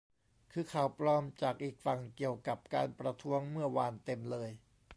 [0.51, 4.49] คือข่าวปลอมจากอีกฝั่งเกี่ยวกับการประท้วงเมื่อวานเต็มเลย